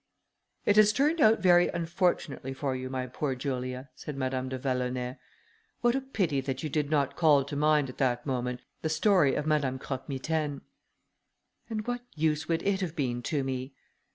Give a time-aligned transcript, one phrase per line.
[0.65, 5.19] "It has turned out very unfortunately for you, my poor Julia," said Madame de Vallonay;
[5.81, 9.35] "what a pity that you did not call to mind at that moment the story
[9.35, 10.61] of Madame Croque Mitaine."
[11.69, 13.75] "And what use would it have been to me?"